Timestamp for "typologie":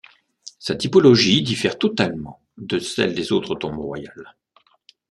0.75-1.43